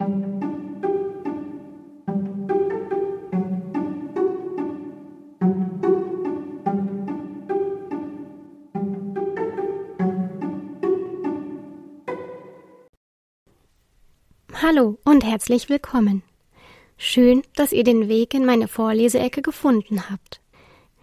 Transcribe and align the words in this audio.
Hallo 0.00 0.08
und 15.04 15.24
herzlich 15.24 15.68
willkommen. 15.68 16.24
Schön, 16.96 17.44
dass 17.54 17.70
ihr 17.70 17.84
den 17.84 18.08
Weg 18.08 18.34
in 18.34 18.44
meine 18.44 18.66
Vorleseecke 18.66 19.42
gefunden 19.42 20.10
habt. 20.10 20.40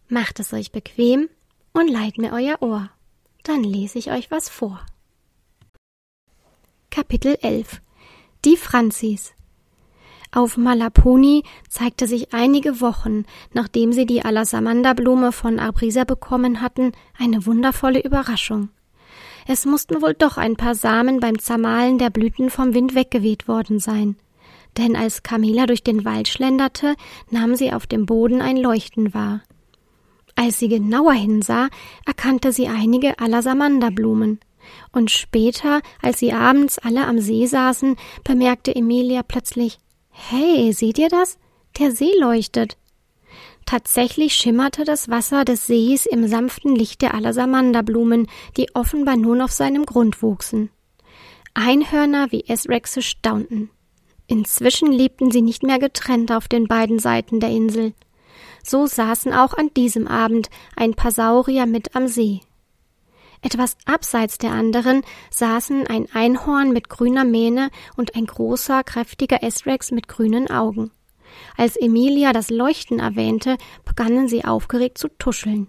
Macht 0.10 0.42
es 0.42 0.52
euch 0.52 0.74
bequem 0.74 1.30
und 1.72 1.88
leiht 1.88 2.18
mir 2.18 2.34
euer 2.34 2.62
Ohr. 2.62 2.90
Dann 3.44 3.64
lese 3.64 4.00
ich 4.00 4.12
euch 4.12 4.30
was 4.32 4.50
vor. 4.50 4.86
Kapitel 6.90 7.38
11 7.42 7.80
Die 8.44 8.58
Franzis 8.58 9.36
Auf 10.32 10.58
Malapuni 10.58 11.44
zeigte 11.70 12.08
sich 12.08 12.34
einige 12.34 12.82
Wochen, 12.82 13.26
nachdem 13.54 13.94
sie 13.94 14.08
die 14.08 14.26
Alasamanda-Blume 14.26 15.32
von 15.32 15.60
Abrisa 15.60 16.06
bekommen 16.06 16.60
hatten, 16.60 16.94
eine 17.20 17.46
wundervolle 17.46 18.04
Überraschung. 18.04 18.70
Es 19.48 19.68
mussten 19.68 20.02
wohl 20.02 20.16
doch 20.16 20.38
ein 20.38 20.56
paar 20.56 20.74
Samen 20.74 21.20
beim 21.20 21.38
Zermahlen 21.38 22.00
der 22.00 22.10
Blüten 22.10 22.50
vom 22.50 22.74
Wind 22.74 22.96
weggeweht 22.96 23.48
worden 23.48 23.78
sein. 23.78 24.16
Denn 24.76 24.96
als 24.96 25.22
Camilla 25.22 25.68
durch 25.68 25.84
den 25.84 26.04
Wald 26.04 26.28
schlenderte, 26.28 26.96
nahm 27.30 27.56
sie 27.56 27.72
auf 27.72 27.86
dem 27.86 28.08
Boden 28.08 28.42
ein 28.42 28.58
Leuchten 28.58 29.14
wahr. 29.14 29.44
Als 30.34 30.58
sie 30.58 30.68
genauer 30.68 31.14
hinsah, 31.14 31.68
erkannte 32.08 32.52
sie 32.52 32.68
einige 32.68 33.20
Alasamanderblumen. 33.20 34.40
Und 34.92 35.12
später, 35.12 35.82
als 36.02 36.20
sie 36.20 36.34
abends 36.34 36.78
alle 36.80 37.06
am 37.06 37.20
See 37.20 37.46
saßen, 37.46 37.96
bemerkte 38.24 38.76
Emilia 38.76 39.24
plötzlich 39.24 39.80
Hey, 40.10 40.74
seht 40.74 40.98
ihr 41.00 41.10
das? 41.10 41.38
Der 41.80 41.92
See 41.92 42.12
leuchtet. 42.20 42.78
Tatsächlich 43.66 44.34
schimmerte 44.34 44.84
das 44.84 45.10
Wasser 45.10 45.46
des 45.46 45.68
Sees 45.68 46.06
im 46.06 46.28
sanften 46.28 46.76
Licht 46.76 47.02
der 47.02 47.14
Alasamanderblumen, 47.14 48.28
die 48.58 48.68
offenbar 48.76 49.16
nun 49.16 49.42
auf 49.42 49.52
seinem 49.52 49.86
Grund 49.86 50.22
wuchsen. 50.22 50.70
Einhörner 51.54 52.32
wie 52.32 52.46
Esrexe 52.48 53.02
staunten. 53.02 53.70
Inzwischen 54.28 54.92
lebten 54.92 55.32
sie 55.32 55.42
nicht 55.42 55.64
mehr 55.64 55.80
getrennt 55.80 56.32
auf 56.32 56.48
den 56.48 56.68
beiden 56.68 57.00
Seiten 57.00 57.40
der 57.40 57.50
Insel. 57.50 57.94
So 58.64 58.86
saßen 58.86 59.34
auch 59.34 59.54
an 59.54 59.74
diesem 59.76 60.08
Abend 60.08 60.50
ein 60.76 60.94
paar 60.94 61.12
Saurier 61.12 61.66
mit 61.66 61.96
am 61.96 62.08
See. 62.08 62.42
Etwas 63.42 63.76
abseits 63.86 64.38
der 64.38 64.52
anderen 64.52 65.02
saßen 65.32 65.88
ein 65.88 66.08
Einhorn 66.14 66.72
mit 66.72 66.90
grüner 66.90 67.24
Mähne 67.24 67.72
und 67.98 68.16
ein 68.16 68.26
großer, 68.26 68.84
kräftiger 68.84 69.42
Esrex 69.42 69.92
mit 69.92 70.08
grünen 70.08 70.50
Augen. 70.50 70.92
Als 71.58 71.76
Emilia 71.76 72.34
das 72.34 72.50
Leuchten 72.50 73.00
erwähnte, 73.00 73.58
begannen 73.86 74.28
sie 74.28 74.46
aufgeregt 74.46 74.98
zu 74.98 75.08
tuscheln. 75.08 75.68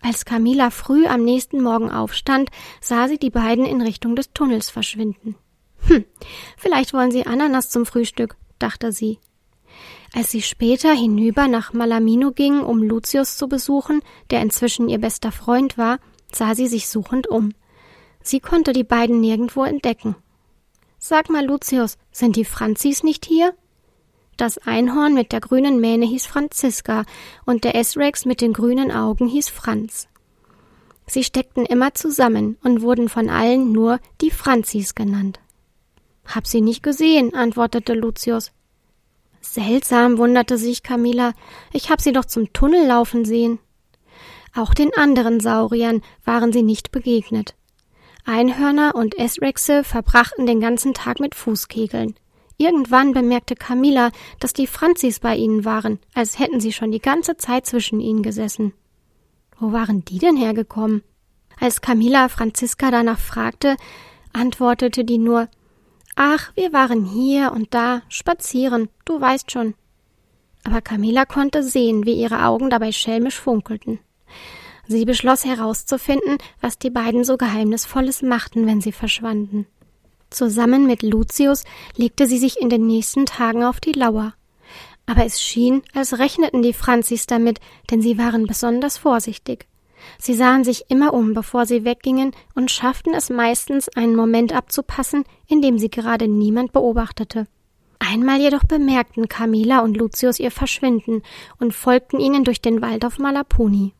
Als 0.00 0.24
Camilla 0.24 0.70
früh 0.70 1.06
am 1.06 1.24
nächsten 1.24 1.60
Morgen 1.62 1.90
aufstand, 1.90 2.50
sah 2.80 3.08
sie 3.08 3.18
die 3.18 3.30
beiden 3.30 3.64
in 3.64 3.82
Richtung 3.82 4.16
des 4.16 4.32
Tunnels 4.32 4.70
verschwinden. 4.70 5.36
Hm, 5.86 6.04
vielleicht 6.56 6.92
wollen 6.92 7.10
sie 7.10 7.26
Ananas 7.26 7.70
zum 7.70 7.86
Frühstück, 7.86 8.36
dachte 8.58 8.92
sie. 8.92 9.18
Als 10.14 10.30
sie 10.30 10.42
später 10.42 10.92
hinüber 10.92 11.48
nach 11.48 11.72
Malamino 11.72 12.32
ging, 12.32 12.60
um 12.60 12.82
Lucius 12.82 13.36
zu 13.36 13.48
besuchen, 13.48 14.00
der 14.30 14.40
inzwischen 14.40 14.88
ihr 14.88 14.98
bester 14.98 15.32
Freund 15.32 15.76
war, 15.76 15.98
sah 16.32 16.54
sie 16.54 16.66
sich 16.66 16.88
suchend 16.88 17.26
um. 17.26 17.52
Sie 18.22 18.40
konnte 18.40 18.72
die 18.72 18.84
beiden 18.84 19.20
nirgendwo 19.20 19.64
entdecken. 19.64 20.16
Sag 20.98 21.30
mal, 21.30 21.46
Lucius, 21.46 21.96
sind 22.10 22.36
die 22.36 22.44
Franzis 22.44 23.02
nicht 23.02 23.24
hier? 23.24 23.54
Das 24.36 24.58
Einhorn 24.58 25.14
mit 25.14 25.32
der 25.32 25.40
grünen 25.40 25.80
Mähne 25.80 26.06
hieß 26.06 26.26
Franziska 26.26 27.04
und 27.44 27.64
der 27.64 27.74
S-Rex 27.74 28.24
mit 28.24 28.40
den 28.40 28.52
grünen 28.52 28.92
Augen 28.92 29.26
hieß 29.26 29.48
Franz. 29.48 30.08
Sie 31.06 31.24
steckten 31.24 31.64
immer 31.64 31.94
zusammen 31.94 32.58
und 32.62 32.82
wurden 32.82 33.08
von 33.08 33.30
allen 33.30 33.72
nur 33.72 33.98
die 34.20 34.30
Franzis 34.30 34.94
genannt. 34.94 35.40
Hab 36.26 36.46
sie 36.46 36.60
nicht 36.60 36.82
gesehen, 36.82 37.34
antwortete 37.34 37.94
Lucius. 37.94 38.52
Seltsam, 39.40 40.18
wunderte 40.18 40.58
sich 40.58 40.82
Camilla. 40.82 41.32
Ich 41.72 41.90
hab 41.90 42.00
sie 42.00 42.12
doch 42.12 42.26
zum 42.26 42.52
Tunnel 42.52 42.86
laufen 42.86 43.24
sehen. 43.24 43.58
Auch 44.58 44.74
den 44.74 44.92
anderen 44.96 45.38
Sauriern 45.38 46.02
waren 46.24 46.52
sie 46.52 46.64
nicht 46.64 46.90
begegnet. 46.90 47.54
Einhörner 48.24 48.96
und 48.96 49.16
Esrexe 49.16 49.84
verbrachten 49.84 50.46
den 50.46 50.58
ganzen 50.58 50.94
Tag 50.94 51.20
mit 51.20 51.36
Fußkegeln. 51.36 52.16
Irgendwann 52.56 53.12
bemerkte 53.12 53.54
Camilla, 53.54 54.10
dass 54.40 54.52
die 54.52 54.66
Franzis 54.66 55.20
bei 55.20 55.36
ihnen 55.36 55.64
waren, 55.64 56.00
als 56.12 56.40
hätten 56.40 56.58
sie 56.58 56.72
schon 56.72 56.90
die 56.90 56.98
ganze 56.98 57.36
Zeit 57.36 57.66
zwischen 57.66 58.00
ihnen 58.00 58.24
gesessen. 58.24 58.72
Wo 59.60 59.70
waren 59.70 60.04
die 60.04 60.18
denn 60.18 60.36
hergekommen? 60.36 61.04
Als 61.60 61.80
Camilla 61.80 62.28
Franziska 62.28 62.90
danach 62.90 63.20
fragte, 63.20 63.76
antwortete 64.32 65.04
die 65.04 65.18
nur 65.18 65.46
Ach, 66.16 66.50
wir 66.56 66.72
waren 66.72 67.04
hier 67.04 67.52
und 67.52 67.74
da, 67.74 68.02
spazieren, 68.08 68.88
du 69.04 69.20
weißt 69.20 69.52
schon. 69.52 69.74
Aber 70.64 70.80
Camilla 70.80 71.26
konnte 71.26 71.62
sehen, 71.62 72.06
wie 72.06 72.20
ihre 72.20 72.44
Augen 72.44 72.70
dabei 72.70 72.90
schelmisch 72.90 73.38
funkelten. 73.38 74.00
Sie 74.86 75.04
beschloss 75.04 75.44
herauszufinden, 75.44 76.38
was 76.60 76.78
die 76.78 76.90
beiden 76.90 77.24
so 77.24 77.36
Geheimnisvolles 77.36 78.22
machten, 78.22 78.66
wenn 78.66 78.80
sie 78.80 78.92
verschwanden. 78.92 79.66
Zusammen 80.30 80.86
mit 80.86 81.02
Lucius 81.02 81.64
legte 81.96 82.26
sie 82.26 82.38
sich 82.38 82.60
in 82.60 82.70
den 82.70 82.86
nächsten 82.86 83.26
Tagen 83.26 83.64
auf 83.64 83.80
die 83.80 83.92
Lauer. 83.92 84.34
Aber 85.06 85.24
es 85.24 85.42
schien, 85.42 85.82
als 85.94 86.18
rechneten 86.18 86.62
die 86.62 86.74
Franzis 86.74 87.26
damit, 87.26 87.60
denn 87.90 88.02
sie 88.02 88.18
waren 88.18 88.46
besonders 88.46 88.98
vorsichtig. 88.98 89.66
Sie 90.18 90.34
sahen 90.34 90.64
sich 90.64 90.84
immer 90.88 91.12
um, 91.12 91.34
bevor 91.34 91.66
sie 91.66 91.84
weggingen, 91.84 92.32
und 92.54 92.70
schafften 92.70 93.14
es 93.14 93.30
meistens, 93.30 93.88
einen 93.88 94.14
Moment 94.16 94.54
abzupassen, 94.54 95.24
in 95.46 95.62
dem 95.62 95.78
sie 95.78 95.90
gerade 95.90 96.28
niemand 96.28 96.72
beobachtete. 96.72 97.46
Einmal 97.98 98.40
jedoch 98.40 98.64
bemerkten 98.64 99.28
Camilla 99.28 99.80
und 99.80 99.96
Lucius 99.96 100.38
ihr 100.38 100.50
Verschwinden 100.50 101.22
und 101.58 101.74
folgten 101.74 102.20
ihnen 102.20 102.44
durch 102.44 102.62
den 102.62 102.80
Wald 102.80 103.04
auf 103.04 103.18
Malapuni. 103.18 103.92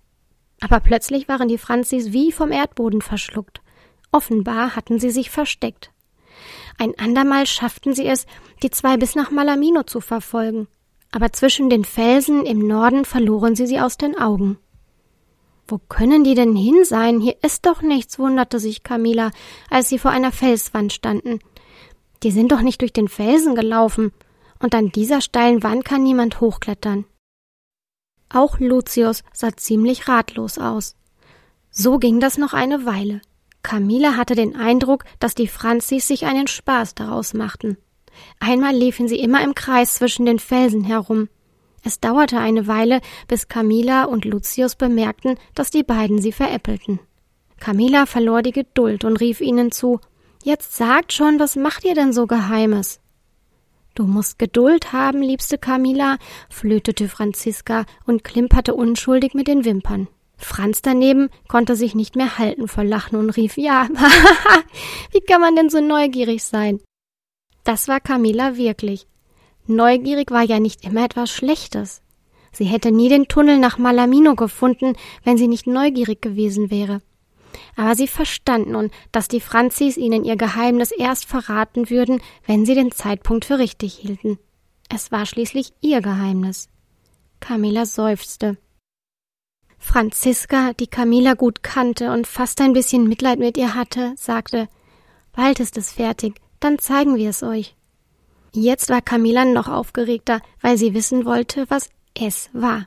Aber 0.61 0.81
plötzlich 0.81 1.29
waren 1.29 1.49
die 1.49 1.59
Franzis 1.59 2.13
wie 2.13 2.33
vom 2.33 2.51
Erdboden 2.51 3.01
verschluckt. 3.01 3.61
Offenbar 4.11 4.75
hatten 4.75 4.99
sie 4.99 5.11
sich 5.11 5.31
versteckt. 5.31 5.93
Ein 6.79 6.99
andermal 6.99 7.47
schafften 7.47 7.95
sie 7.95 8.07
es, 8.07 8.27
die 8.63 8.71
zwei 8.71 8.97
bis 8.97 9.15
nach 9.15 9.31
Malamino 9.31 9.83
zu 9.83 10.01
verfolgen, 10.01 10.69
aber 11.11 11.33
zwischen 11.33 11.71
den 11.71 11.85
Felsen 11.85 12.47
im 12.47 12.67
Norden 12.67 13.05
verloren 13.05 13.57
sie 13.57 13.67
sie 13.67 13.81
aus 13.81 13.99
den 13.99 14.17
Augen. 14.17 14.59
Wo 15.67 15.79
können 15.89 16.25
die 16.25 16.35
denn 16.35 16.57
hin 16.57 16.85
sein? 16.85 17.21
Hier 17.21 17.37
ist 17.43 17.67
doch 17.67 17.83
nichts, 17.83 18.19
wunderte 18.19 18.59
sich 18.59 18.83
Camilla, 18.83 19.31
als 19.69 19.89
sie 19.91 19.99
vor 19.99 20.11
einer 20.11 20.33
Felswand 20.33 20.93
standen. 20.93 21.41
Die 22.23 22.31
sind 22.31 22.53
doch 22.53 22.63
nicht 22.63 22.81
durch 22.81 22.93
den 22.93 23.09
Felsen 23.09 23.55
gelaufen, 23.55 24.13
und 24.61 24.75
an 24.75 24.91
dieser 24.91 25.21
steilen 25.21 25.63
Wand 25.63 25.85
kann 25.85 26.03
niemand 26.03 26.41
hochklettern. 26.41 27.05
Auch 28.29 28.59
Lucius 28.59 29.23
sah 29.33 29.57
ziemlich 29.57 30.09
ratlos 30.09 30.59
aus. 30.59 30.97
So 31.71 31.99
ging 31.99 32.21
das 32.21 32.39
noch 32.39 32.53
eine 32.53 32.85
Weile. 32.85 33.21
Camilla 33.63 34.17
hatte 34.17 34.35
den 34.35 34.57
Eindruck, 34.57 35.05
dass 35.19 35.35
die 35.35 35.49
Franzis 35.49 36.09
sich 36.09 36.27
einen 36.27 36.47
Spaß 36.47 36.95
daraus 36.95 37.35
machten. 37.35 37.77
Einmal 38.41 38.75
liefen 38.75 39.09
sie 39.09 39.21
immer 39.21 39.43
im 39.43 39.55
Kreis 39.55 39.95
zwischen 39.95 40.27
den 40.27 40.39
Felsen 40.39 40.85
herum. 40.85 41.29
Es 41.85 42.01
dauerte 42.01 42.39
eine 42.39 42.67
Weile, 42.67 43.01
bis 43.29 43.49
Camilla 43.49 44.05
und 44.05 44.25
Lucius 44.25 44.75
bemerkten, 44.75 45.37
dass 45.55 45.71
die 45.71 45.85
beiden 45.85 46.21
sie 46.21 46.33
veräppelten. 46.33 47.01
Camilla 47.61 48.07
verlor 48.07 48.43
die 48.43 48.53
Geduld 48.53 49.05
und 49.05 49.21
rief 49.21 49.41
ihnen 49.41 49.73
zu 49.73 50.01
Jetzt 50.43 50.77
sagt 50.77 51.13
schon, 51.13 51.39
was 51.41 51.57
macht 51.57 51.85
ihr 51.85 51.95
denn 51.95 52.13
so 52.13 52.27
Geheimes? 52.27 53.01
Du 53.99 54.05
musst 54.05 54.39
Geduld 54.39 54.93
haben, 54.93 55.23
liebste 55.23 55.59
Camilla, 55.59 56.19
flötete 56.49 57.09
Franziska 57.09 57.85
und 58.07 58.23
klimperte 58.23 58.77
unschuldig 58.77 59.35
mit 59.35 59.49
den 59.49 59.65
Wimpern. 59.65 60.07
Franz 60.37 60.83
daneben 60.83 61.31
konnte 61.49 61.75
sich 61.75 61.97
nicht 61.97 62.15
mehr 62.15 62.39
halten 62.39 62.69
vor 62.69 62.85
Lachen 62.85 63.19
und 63.19 63.31
rief, 63.31 63.57
ja, 63.57 63.89
wie 65.11 65.21
kann 65.21 65.41
man 65.41 65.57
denn 65.57 65.69
so 65.69 65.81
neugierig 65.81 66.45
sein? 66.45 66.79
Das 67.65 67.89
war 67.89 67.99
Camilla 67.99 68.57
wirklich. 68.57 69.09
Neugierig 69.67 70.31
war 70.31 70.45
ja 70.45 70.61
nicht 70.61 70.85
immer 70.85 71.05
etwas 71.05 71.33
Schlechtes. 71.33 72.01
Sie 72.53 72.67
hätte 72.67 72.93
nie 72.93 73.09
den 73.09 73.27
Tunnel 73.27 73.59
nach 73.59 73.79
Malamino 73.79 74.37
gefunden, 74.37 74.93
wenn 75.25 75.39
sie 75.39 75.49
nicht 75.49 75.67
neugierig 75.67 76.23
gewesen 76.23 76.71
wäre. 76.71 77.03
Aber 77.77 77.95
sie 77.95 78.09
verstand 78.09 78.69
nun, 78.69 78.91
dass 79.13 79.29
die 79.29 79.41
Franzis 79.41 79.97
ihnen 79.97 80.25
ihr 80.25 80.37
Geheimnis 80.37 80.91
erst 80.91 81.25
verraten 81.27 81.91
würden, 81.91 82.21
wenn 82.47 82.67
sie 82.67 82.75
den 82.75 82.93
Zeitpunkt 82.93 83.45
für 83.45 83.59
richtig 83.59 83.95
hielten. 83.95 84.39
Es 84.89 85.13
war 85.13 85.27
schließlich 85.27 85.73
ihr 85.81 86.01
Geheimnis. 86.01 86.69
Camilla 87.41 87.87
seufzte. 87.87 88.57
Franziska, 89.79 90.73
die 90.73 90.89
Camilla 90.89 91.35
gut 91.35 91.63
kannte 91.63 92.13
und 92.13 92.27
fast 92.27 92.61
ein 92.61 92.73
bisschen 92.73 93.09
Mitleid 93.09 93.39
mit 93.39 93.57
ihr 93.57 93.75
hatte, 93.75 94.13
sagte 94.17 94.69
Bald 95.33 95.61
ist 95.61 95.77
es 95.79 95.93
fertig, 95.93 96.41
dann 96.59 96.79
zeigen 96.79 97.15
wir 97.15 97.31
es 97.31 97.43
euch. 97.45 97.77
Jetzt 98.53 98.89
war 98.89 99.03
Camilla 99.03 99.45
noch 99.45 99.69
aufgeregter, 99.69 100.41
weil 100.61 100.77
sie 100.77 100.95
wissen 100.95 101.25
wollte, 101.25 101.67
was 101.69 101.91
es 102.15 102.51
war. 102.53 102.87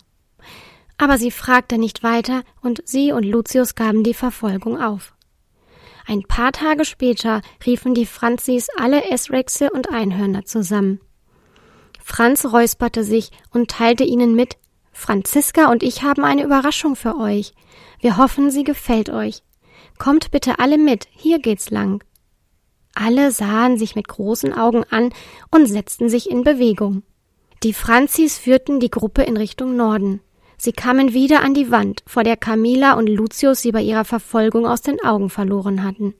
Aber 1.02 1.18
sie 1.18 1.32
fragte 1.32 1.80
nicht 1.80 2.04
weiter 2.04 2.44
und 2.62 2.84
sie 2.86 3.12
und 3.12 3.24
Lucius 3.24 3.74
gaben 3.74 4.04
die 4.04 4.14
Verfolgung 4.14 4.80
auf. 4.80 5.16
Ein 6.06 6.22
paar 6.22 6.52
Tage 6.52 6.86
später 6.86 7.42
riefen 7.66 7.96
die 7.96 8.06
Franzis 8.06 8.68
alle 8.78 9.10
Esrexe 9.10 9.72
und 9.72 9.90
Einhörner 9.90 10.46
zusammen. 10.46 11.00
Franz 12.04 12.46
räusperte 12.46 13.04
sich 13.04 13.32
und 13.52 13.72
teilte 13.72 14.04
ihnen 14.04 14.36
mit, 14.36 14.58
Franziska 14.92 15.72
und 15.72 15.82
ich 15.82 16.04
haben 16.04 16.24
eine 16.24 16.44
Überraschung 16.44 16.96
für 16.96 17.18
euch. 17.18 17.56
Wir 18.00 18.18
hoffen, 18.18 18.52
sie 18.52 18.64
gefällt 18.64 19.10
euch. 19.10 19.42
Kommt 19.98 20.30
bitte 20.30 20.60
alle 20.60 20.78
mit, 20.78 21.08
hier 21.14 21.40
geht's 21.40 21.72
lang. 21.72 22.04
Alle 22.94 23.32
sahen 23.32 23.80
sich 23.80 23.96
mit 23.96 24.08
großen 24.08 24.54
Augen 24.54 24.84
an 24.92 25.12
und 25.50 25.66
setzten 25.66 26.10
sich 26.10 26.30
in 26.30 26.44
Bewegung. 26.44 27.02
Die 27.64 27.74
Franzis 27.74 28.38
führten 28.38 28.80
die 28.80 28.92
Gruppe 28.92 29.24
in 29.24 29.36
Richtung 29.36 29.76
Norden. 29.76 30.22
Sie 30.64 30.74
kamen 30.74 31.16
wieder 31.16 31.42
an 31.42 31.56
die 31.56 31.72
Wand, 31.72 32.04
vor 32.06 32.24
der 32.24 32.38
Camilla 32.38 32.94
und 32.94 33.08
Lucius 33.08 33.64
sie 33.64 33.72
bei 33.72 33.82
ihrer 33.82 34.06
Verfolgung 34.06 34.68
aus 34.68 34.84
den 34.84 35.04
Augen 35.04 35.32
verloren 35.32 35.84
hatten. 35.84 36.14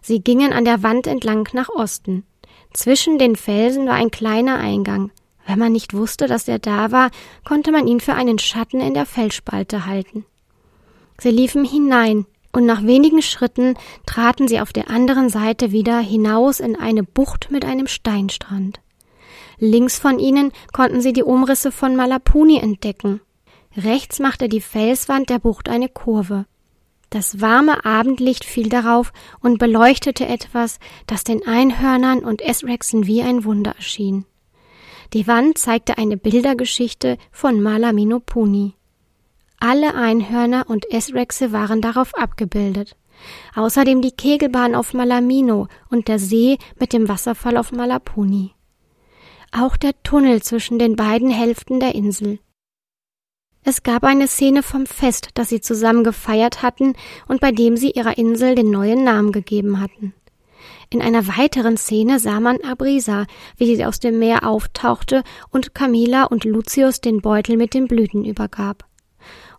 Sie 0.00 0.20
gingen 0.20 0.52
an 0.52 0.64
der 0.64 0.84
Wand 0.84 1.08
entlang 1.08 1.48
nach 1.54 1.68
Osten. 1.70 2.22
Zwischen 2.72 3.18
den 3.18 3.34
Felsen 3.34 3.88
war 3.88 3.94
ein 3.94 4.12
kleiner 4.12 4.58
Eingang. 4.58 5.10
Wenn 5.44 5.58
man 5.58 5.72
nicht 5.72 5.92
wusste, 5.92 6.28
dass 6.28 6.46
er 6.46 6.60
da 6.60 6.92
war, 6.92 7.10
konnte 7.44 7.72
man 7.72 7.88
ihn 7.88 7.98
für 7.98 8.14
einen 8.14 8.38
Schatten 8.38 8.80
in 8.80 8.94
der 8.94 9.06
Felsspalte 9.06 9.86
halten. 9.86 10.24
Sie 11.18 11.32
liefen 11.32 11.64
hinein, 11.64 12.26
und 12.52 12.66
nach 12.66 12.84
wenigen 12.84 13.22
Schritten 13.22 13.74
traten 14.06 14.46
sie 14.46 14.60
auf 14.60 14.72
der 14.72 14.88
anderen 14.88 15.30
Seite 15.30 15.72
wieder 15.72 15.98
hinaus 15.98 16.60
in 16.60 16.76
eine 16.76 17.02
Bucht 17.02 17.50
mit 17.50 17.64
einem 17.64 17.88
Steinstrand. 17.88 18.78
Links 19.58 19.98
von 19.98 20.20
ihnen 20.20 20.52
konnten 20.72 21.00
sie 21.00 21.12
die 21.12 21.24
Umrisse 21.24 21.72
von 21.72 21.96
Malapuni 21.96 22.58
entdecken. 22.58 23.20
Rechts 23.76 24.18
machte 24.18 24.48
die 24.48 24.60
Felswand 24.60 25.30
der 25.30 25.38
Bucht 25.38 25.68
eine 25.68 25.88
Kurve. 25.88 26.46
Das 27.08 27.40
warme 27.40 27.84
Abendlicht 27.84 28.44
fiel 28.44 28.68
darauf 28.68 29.12
und 29.40 29.58
beleuchtete 29.58 30.26
etwas, 30.26 30.78
das 31.06 31.24
den 31.24 31.46
Einhörnern 31.46 32.20
und 32.20 32.42
Esrexen 32.42 33.06
wie 33.06 33.22
ein 33.22 33.44
Wunder 33.44 33.74
erschien. 33.76 34.26
Die 35.12 35.26
Wand 35.26 35.58
zeigte 35.58 35.98
eine 35.98 36.16
Bildergeschichte 36.16 37.18
von 37.32 37.60
Malaminopuni. 37.60 38.74
Alle 39.58 39.94
Einhörner 39.94 40.64
und 40.68 40.90
Esrexe 40.90 41.52
waren 41.52 41.80
darauf 41.80 42.14
abgebildet. 42.14 42.96
Außerdem 43.54 44.02
die 44.02 44.12
Kegelbahn 44.12 44.74
auf 44.74 44.94
Malamino 44.94 45.68
und 45.90 46.08
der 46.08 46.18
See 46.18 46.58
mit 46.78 46.92
dem 46.92 47.08
Wasserfall 47.08 47.56
auf 47.56 47.72
Malapuni. 47.72 48.52
Auch 49.52 49.76
der 49.76 50.00
Tunnel 50.02 50.42
zwischen 50.42 50.78
den 50.78 50.96
beiden 50.96 51.30
Hälften 51.30 51.80
der 51.80 51.94
Insel. 51.94 52.38
Es 53.70 53.84
gab 53.84 54.02
eine 54.02 54.26
Szene 54.26 54.64
vom 54.64 54.84
Fest, 54.84 55.28
das 55.34 55.48
sie 55.48 55.60
zusammen 55.60 56.02
gefeiert 56.02 56.60
hatten 56.60 56.94
und 57.28 57.40
bei 57.40 57.52
dem 57.52 57.76
sie 57.76 57.92
ihrer 57.92 58.18
Insel 58.18 58.56
den 58.56 58.72
neuen 58.72 59.04
Namen 59.04 59.30
gegeben 59.30 59.80
hatten. 59.80 60.12
In 60.92 61.00
einer 61.00 61.28
weiteren 61.28 61.76
Szene 61.76 62.18
sah 62.18 62.40
man 62.40 62.56
Abrisa, 62.64 63.26
wie 63.58 63.76
sie 63.76 63.84
aus 63.84 64.00
dem 64.00 64.18
Meer 64.18 64.44
auftauchte 64.44 65.22
und 65.50 65.72
Camila 65.72 66.24
und 66.24 66.42
Lucius 66.42 67.00
den 67.00 67.20
Beutel 67.20 67.56
mit 67.56 67.72
den 67.72 67.86
Blüten 67.86 68.24
übergab 68.24 68.86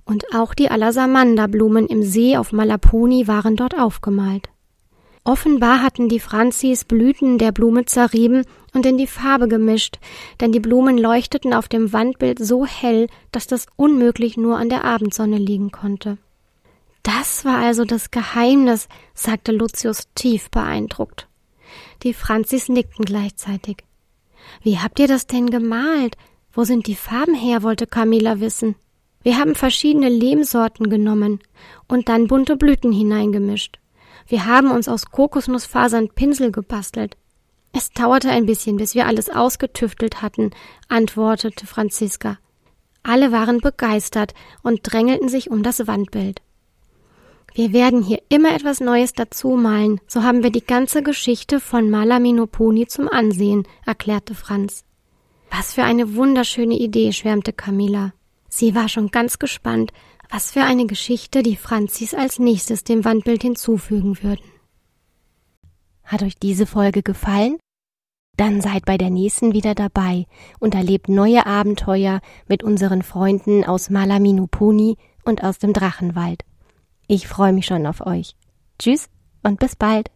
und 0.03 0.25
auch 0.35 0.53
die 0.55 0.69
Alasamanda-Blumen 0.69 1.87
im 1.87 2.03
See 2.03 2.35
auf 2.35 2.51
Malapuni 2.51 3.29
waren 3.29 3.55
dort 3.55 3.79
aufgemalt. 3.79 4.49
Offenbar 5.23 5.83
hatten 5.83 6.09
die 6.09 6.19
Franzis 6.19 6.83
Blüten 6.83 7.37
der 7.37 7.51
Blume 7.51 7.85
zerrieben 7.85 8.43
und 8.73 8.87
in 8.87 8.97
die 8.97 9.07
Farbe 9.07 9.47
gemischt, 9.47 9.99
denn 10.39 10.51
die 10.51 10.59
Blumen 10.59 10.97
leuchteten 10.97 11.53
auf 11.53 11.67
dem 11.67 11.93
Wandbild 11.93 12.39
so 12.39 12.65
hell, 12.65 13.07
dass 13.31 13.45
das 13.45 13.67
unmöglich 13.75 14.35
nur 14.35 14.57
an 14.57 14.69
der 14.69 14.83
Abendsonne 14.83 15.37
liegen 15.37 15.71
konnte. 15.71 16.17
Das 17.03 17.45
war 17.45 17.57
also 17.57 17.85
das 17.85 18.09
Geheimnis, 18.09 18.87
sagte 19.13 19.51
Lucius 19.51 20.07
tief 20.15 20.49
beeindruckt. 20.49 21.27
Die 22.03 22.13
Franzis 22.13 22.67
nickten 22.67 23.05
gleichzeitig. 23.05 23.83
Wie 24.63 24.79
habt 24.79 24.99
ihr 24.99 25.07
das 25.07 25.27
denn 25.27 25.49
gemalt? 25.49 26.17
Wo 26.51 26.63
sind 26.63 26.87
die 26.87 26.95
Farben 26.95 27.35
her? 27.35 27.63
wollte 27.63 27.85
Camilla 27.85 28.39
wissen. 28.39 28.75
Wir 29.23 29.37
haben 29.37 29.53
verschiedene 29.53 30.09
Lehmsorten 30.09 30.89
genommen 30.89 31.39
und 31.87 32.09
dann 32.09 32.27
bunte 32.27 32.57
Blüten 32.57 32.91
hineingemischt. 32.91 33.80
Wir 34.31 34.45
haben 34.45 34.71
uns 34.71 34.87
aus 34.87 35.07
Kokosnussfasern 35.07 36.07
Pinsel 36.07 36.53
gebastelt. 36.53 37.17
Es 37.73 37.89
dauerte 37.89 38.29
ein 38.29 38.45
bisschen, 38.45 38.77
bis 38.77 38.95
wir 38.95 39.05
alles 39.05 39.29
ausgetüftelt 39.29 40.21
hatten, 40.21 40.51
antwortete 40.87 41.67
Franziska. 41.67 42.37
Alle 43.03 43.33
waren 43.33 43.57
begeistert 43.57 44.33
und 44.63 44.79
drängelten 44.83 45.27
sich 45.27 45.51
um 45.51 45.63
das 45.63 45.85
Wandbild. 45.85 46.41
Wir 47.55 47.73
werden 47.73 48.03
hier 48.03 48.21
immer 48.29 48.55
etwas 48.55 48.79
Neues 48.79 49.11
dazu 49.11 49.49
malen, 49.49 49.99
so 50.07 50.23
haben 50.23 50.43
wir 50.43 50.51
die 50.51 50.65
ganze 50.65 51.03
Geschichte 51.03 51.59
von 51.59 51.89
Malaminoponi 51.89 52.87
zum 52.87 53.09
Ansehen, 53.09 53.67
erklärte 53.85 54.33
Franz. 54.33 54.85
Was 55.49 55.73
für 55.73 55.83
eine 55.83 56.15
wunderschöne 56.15 56.75
Idee, 56.75 57.11
schwärmte 57.11 57.51
Camilla. 57.51 58.13
Sie 58.47 58.75
war 58.75 58.87
schon 58.87 59.11
ganz 59.11 59.39
gespannt, 59.39 59.91
was 60.31 60.51
für 60.51 60.63
eine 60.63 60.85
Geschichte 60.85 61.43
die 61.43 61.57
Franzis 61.57 62.13
als 62.13 62.39
nächstes 62.39 62.83
dem 62.85 63.03
Wandbild 63.03 63.41
hinzufügen 63.41 64.23
würden. 64.23 64.45
Hat 66.03 66.23
euch 66.23 66.35
diese 66.35 66.65
Folge 66.65 67.03
gefallen? 67.03 67.57
Dann 68.37 68.61
seid 68.61 68.85
bei 68.85 68.97
der 68.97 69.09
nächsten 69.09 69.53
wieder 69.53 69.75
dabei 69.75 70.25
und 70.59 70.73
erlebt 70.73 71.09
neue 71.09 71.45
Abenteuer 71.45 72.21
mit 72.47 72.63
unseren 72.63 73.03
Freunden 73.03 73.65
aus 73.65 73.89
Malaminupuni 73.89 74.97
und 75.25 75.43
aus 75.43 75.59
dem 75.59 75.73
Drachenwald. 75.73 76.43
Ich 77.07 77.27
freue 77.27 77.53
mich 77.53 77.65
schon 77.65 77.85
auf 77.85 78.05
euch. 78.05 78.35
Tschüss 78.79 79.09
und 79.43 79.59
bis 79.59 79.75
bald. 79.75 80.09